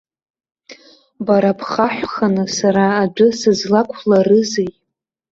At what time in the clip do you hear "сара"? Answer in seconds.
2.57-2.85